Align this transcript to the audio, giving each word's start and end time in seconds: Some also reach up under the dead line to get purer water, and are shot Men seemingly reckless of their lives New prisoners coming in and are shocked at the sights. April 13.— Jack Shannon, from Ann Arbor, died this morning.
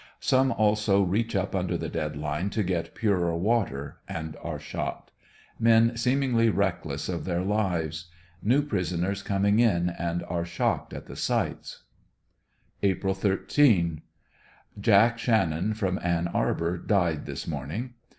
Some 0.19 0.51
also 0.51 1.03
reach 1.03 1.35
up 1.35 1.53
under 1.53 1.77
the 1.77 1.87
dead 1.87 2.15
line 2.15 2.49
to 2.57 2.63
get 2.63 2.95
purer 2.95 3.35
water, 3.37 3.99
and 4.09 4.35
are 4.41 4.57
shot 4.57 5.11
Men 5.59 5.95
seemingly 5.95 6.49
reckless 6.49 7.07
of 7.07 7.23
their 7.23 7.43
lives 7.43 8.07
New 8.41 8.63
prisoners 8.63 9.21
coming 9.21 9.59
in 9.59 9.91
and 9.91 10.23
are 10.23 10.43
shocked 10.43 10.91
at 10.91 11.05
the 11.05 11.15
sights. 11.15 11.83
April 12.81 13.13
13.— 13.13 14.01
Jack 14.81 15.19
Shannon, 15.19 15.75
from 15.75 15.99
Ann 16.01 16.27
Arbor, 16.29 16.79
died 16.79 17.27
this 17.27 17.45
morning. 17.45 17.93